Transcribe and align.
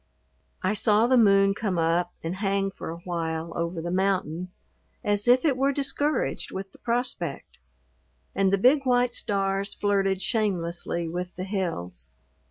I 0.63 0.73
saw 0.73 1.05
the 1.05 1.15
moon 1.15 1.53
come 1.53 1.77
up 1.77 2.11
and 2.23 2.37
hang 2.37 2.71
for 2.71 2.89
a 2.89 2.97
while 3.01 3.53
over 3.55 3.83
the 3.83 3.91
mountain 3.91 4.49
as 5.03 5.27
if 5.27 5.45
it 5.45 5.55
were 5.55 5.71
discouraged 5.71 6.51
with 6.51 6.71
the 6.71 6.79
prospect, 6.79 7.59
and 8.33 8.51
the 8.51 8.57
big 8.57 8.83
white 8.83 9.13
stars 9.13 9.75
flirted 9.75 10.19
shamelessly 10.23 11.07
with 11.07 11.35
the 11.35 11.43
hills. 11.43 12.07